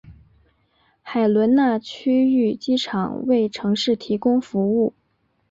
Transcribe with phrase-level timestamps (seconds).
[1.03, 4.95] 海伦娜区域机场为城市提供服务。